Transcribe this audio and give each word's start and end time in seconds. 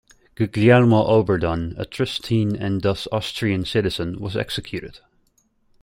Guglielmo 0.33 1.05
Oberdan, 1.05 1.75
a 1.77 1.85
Triestine 1.85 2.55
and 2.59 2.81
thus 2.81 3.07
Austrian 3.11 3.65
citizen, 3.65 4.19
was 4.19 4.35
executed. 4.35 4.97